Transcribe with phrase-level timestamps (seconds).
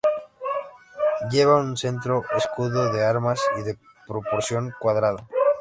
[1.29, 3.77] Lleva en su centro escudo de armas y de
[4.07, 5.27] proporción cuadrada.